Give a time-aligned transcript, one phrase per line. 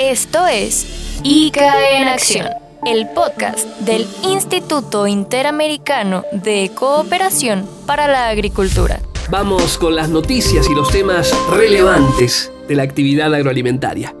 [0.00, 2.46] Esto es ICA en Acción,
[2.86, 9.02] el podcast del Instituto Interamericano de Cooperación para la Agricultura.
[9.28, 14.16] Vamos con las noticias y los temas relevantes de la actividad agroalimentaria.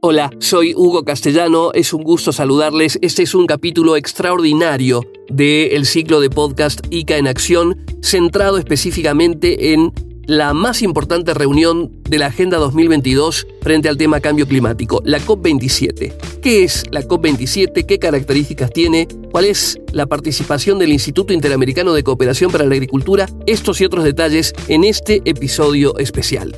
[0.00, 2.98] Hola, soy Hugo Castellano, es un gusto saludarles.
[3.02, 9.92] Este es un capítulo extraordinario del ciclo de podcast ICA en Acción, centrado específicamente en
[10.26, 16.40] la más importante reunión de la Agenda 2022 frente al tema cambio climático, la COP27.
[16.42, 17.86] ¿Qué es la COP27?
[17.86, 19.06] ¿Qué características tiene?
[19.30, 23.28] ¿Cuál es la participación del Instituto Interamericano de Cooperación para la Agricultura?
[23.46, 26.56] Estos y otros detalles en este episodio especial.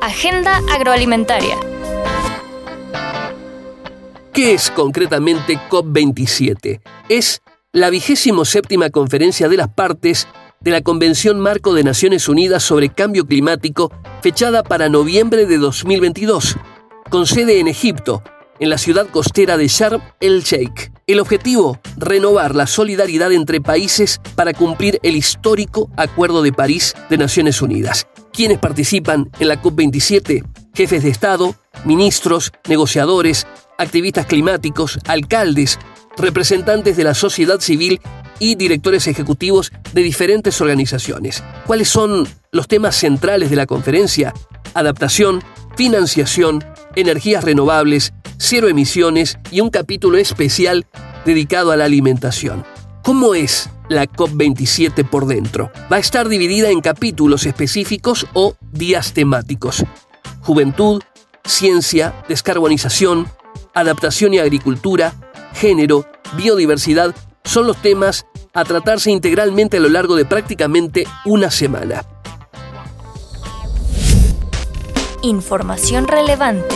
[0.00, 1.56] Agenda agroalimentaria.
[4.32, 6.80] ¿Qué es concretamente COP27?
[7.08, 7.40] Es
[7.74, 10.28] la vigésimo séptima conferencia de las partes
[10.60, 13.90] de la Convención Marco de Naciones Unidas sobre Cambio Climático,
[14.22, 16.56] fechada para noviembre de 2022,
[17.10, 18.22] con sede en Egipto,
[18.60, 20.92] en la ciudad costera de Sharm el Sheikh.
[21.08, 27.18] El objetivo, renovar la solidaridad entre países para cumplir el histórico Acuerdo de París de
[27.18, 28.06] Naciones Unidas.
[28.32, 30.44] ¿Quiénes participan en la COP27?
[30.74, 35.78] Jefes de Estado, ministros, negociadores, activistas climáticos, alcaldes,
[36.16, 38.00] representantes de la sociedad civil
[38.38, 41.42] y directores ejecutivos de diferentes organizaciones.
[41.66, 44.32] ¿Cuáles son los temas centrales de la conferencia?
[44.74, 45.42] Adaptación,
[45.76, 46.64] financiación,
[46.96, 50.86] energías renovables, cero emisiones y un capítulo especial
[51.24, 52.64] dedicado a la alimentación.
[53.02, 55.70] ¿Cómo es la COP27 por dentro?
[55.92, 59.84] Va a estar dividida en capítulos específicos o días temáticos.
[60.40, 61.02] Juventud,
[61.44, 63.26] ciencia, descarbonización,
[63.74, 65.14] adaptación y agricultura,
[65.54, 67.14] género, biodiversidad
[67.44, 72.04] son los temas a tratarse integralmente a lo largo de prácticamente una semana.
[75.22, 76.74] Información relevante.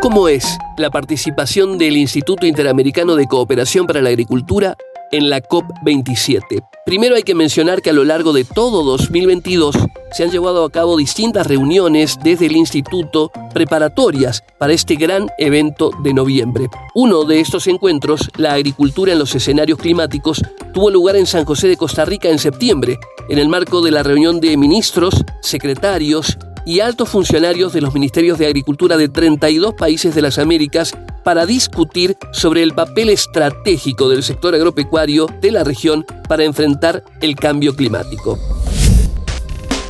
[0.00, 4.76] ¿Cómo es la participación del Instituto Interamericano de Cooperación para la Agricultura
[5.12, 6.66] en la COP27.
[6.84, 9.76] Primero hay que mencionar que a lo largo de todo 2022
[10.10, 15.90] se han llevado a cabo distintas reuniones desde el instituto preparatorias para este gran evento
[16.02, 16.68] de noviembre.
[16.94, 20.42] Uno de estos encuentros, la agricultura en los escenarios climáticos,
[20.74, 24.02] tuvo lugar en San José de Costa Rica en septiembre, en el marco de la
[24.02, 30.14] reunión de ministros, secretarios y altos funcionarios de los ministerios de Agricultura de 32 países
[30.14, 36.04] de las Américas para discutir sobre el papel estratégico del sector agropecuario de la región
[36.28, 38.38] para enfrentar el cambio climático.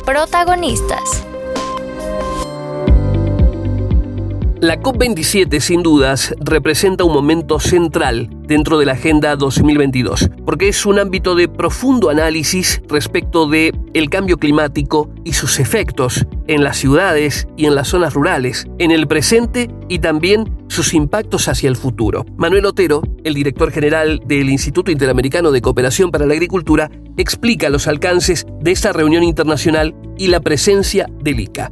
[0.05, 1.23] Protagonistas.
[4.63, 10.85] La COP27 sin dudas representa un momento central dentro de la Agenda 2022, porque es
[10.85, 16.77] un ámbito de profundo análisis respecto de el cambio climático y sus efectos en las
[16.77, 21.75] ciudades y en las zonas rurales, en el presente y también sus impactos hacia el
[21.75, 22.25] futuro.
[22.37, 27.89] Manuel Otero, el director general del Instituto Interamericano de Cooperación para la Agricultura, explica los
[27.89, 31.69] alcances de esta reunión internacional y la presencia del ICA.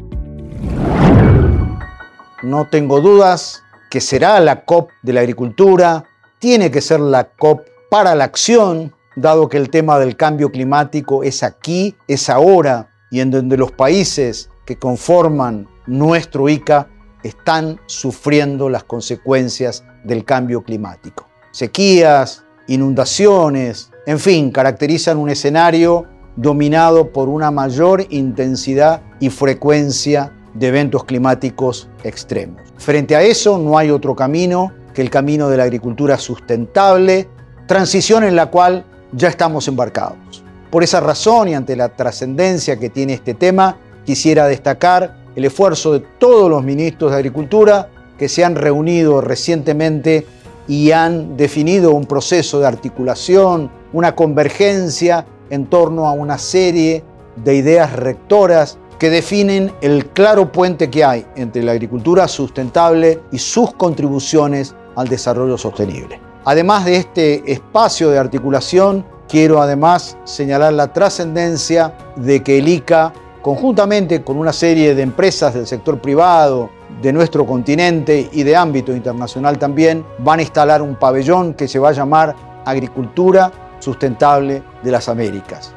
[2.44, 6.06] No tengo dudas que será la COP de la agricultura,
[6.40, 11.24] tiene que ser la COP para la acción, dado que el tema del cambio climático
[11.24, 16.88] es aquí, es ahora, y en donde los países que conforman nuestro ICA
[17.22, 21.28] están sufriendo las consecuencias del cambio climático.
[21.52, 30.68] Sequías, inundaciones, en fin, caracterizan un escenario dominado por una mayor intensidad y frecuencia de
[30.68, 32.62] eventos climáticos extremos.
[32.78, 37.30] Frente a eso no hay otro camino que el camino de la agricultura sustentable,
[37.68, 40.44] transición en la cual ya estamos embarcados.
[40.70, 45.94] Por esa razón y ante la trascendencia que tiene este tema, quisiera destacar el esfuerzo
[45.94, 50.26] de todos los ministros de Agricultura que se han reunido recientemente
[50.68, 57.04] y han definido un proceso de articulación, una convergencia en torno a una serie
[57.44, 63.40] de ideas rectoras que definen el claro puente que hay entre la agricultura sustentable y
[63.40, 66.20] sus contribuciones al desarrollo sostenible.
[66.46, 73.12] Además de este espacio de articulación, quiero además señalar la trascendencia de que el ICA,
[73.42, 76.70] conjuntamente con una serie de empresas del sector privado,
[77.02, 81.80] de nuestro continente y de ámbito internacional también, van a instalar un pabellón que se
[81.80, 85.74] va a llamar Agricultura Sustentable de las Américas.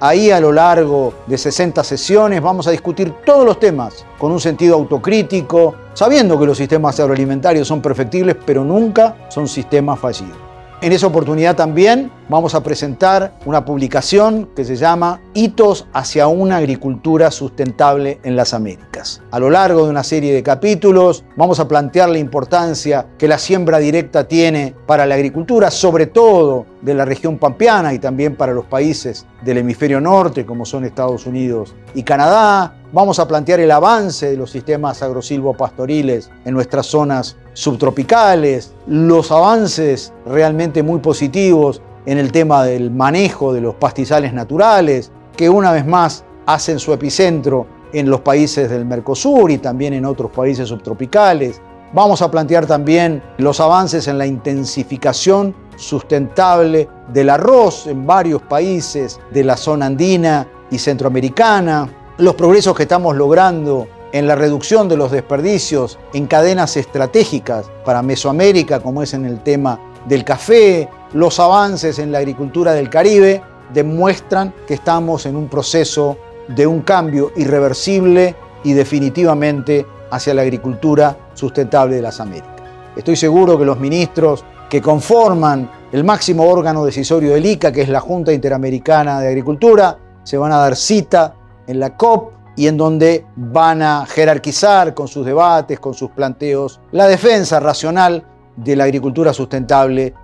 [0.00, 4.40] Ahí a lo largo de 60 sesiones vamos a discutir todos los temas con un
[4.40, 10.43] sentido autocrítico, sabiendo que los sistemas agroalimentarios son perfectibles, pero nunca son sistemas fallidos.
[10.84, 16.58] En esa oportunidad también vamos a presentar una publicación que se llama Hitos hacia una
[16.58, 19.22] agricultura sustentable en las Américas.
[19.30, 23.38] A lo largo de una serie de capítulos vamos a plantear la importancia que la
[23.38, 28.52] siembra directa tiene para la agricultura, sobre todo de la región pampeana y también para
[28.52, 32.74] los países del hemisferio norte como son Estados Unidos y Canadá.
[32.94, 40.12] Vamos a plantear el avance de los sistemas agrosilvopastoriles en nuestras zonas subtropicales, los avances
[40.24, 45.84] realmente muy positivos en el tema del manejo de los pastizales naturales, que una vez
[45.84, 51.60] más hacen su epicentro en los países del Mercosur y también en otros países subtropicales.
[51.92, 59.18] Vamos a plantear también los avances en la intensificación sustentable del arroz en varios países
[59.32, 61.88] de la zona andina y centroamericana,
[62.18, 68.02] los progresos que estamos logrando en la reducción de los desperdicios en cadenas estratégicas para
[68.02, 73.42] Mesoamérica, como es en el tema del café, los avances en la agricultura del Caribe,
[73.72, 76.16] demuestran que estamos en un proceso
[76.46, 82.62] de un cambio irreversible y definitivamente hacia la agricultura sustentable de las Américas.
[82.94, 87.88] Estoy seguro que los ministros que conforman el máximo órgano decisorio del ICA, que es
[87.88, 91.34] la Junta Interamericana de Agricultura, se van a dar cita
[91.66, 96.80] en la COP y en donde van a jerarquizar con sus debates, con sus planteos,
[96.92, 98.24] la defensa racional
[98.56, 100.14] de la agricultura sustentable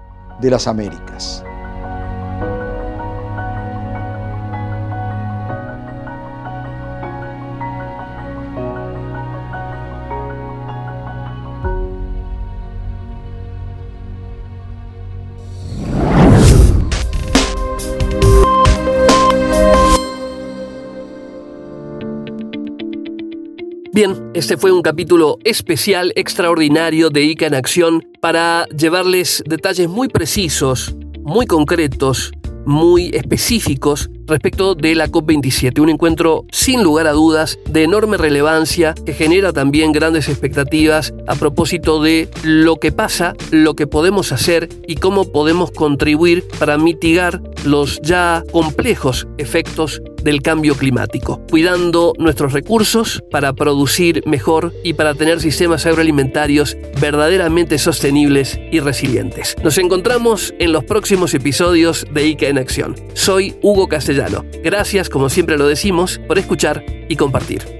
[0.40, 1.44] de las Américas.
[24.02, 30.08] Bien, este fue un capítulo especial, extraordinario de ICA en Acción para llevarles detalles muy
[30.08, 32.32] precisos, muy concretos,
[32.64, 38.94] muy específicos respecto de la COP27, un encuentro sin lugar a dudas de enorme relevancia
[38.94, 44.70] que genera también grandes expectativas a propósito de lo que pasa, lo que podemos hacer
[44.86, 52.52] y cómo podemos contribuir para mitigar los ya complejos efectos del cambio climático, cuidando nuestros
[52.52, 59.56] recursos para producir mejor y para tener sistemas agroalimentarios verdaderamente sostenibles y resilientes.
[59.62, 62.94] Nos encontramos en los próximos episodios de ICA en Acción.
[63.14, 64.44] Soy Hugo Castellano.
[64.62, 67.79] Gracias, como siempre lo decimos, por escuchar y compartir.